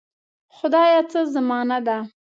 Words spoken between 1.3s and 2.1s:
زمانه ده.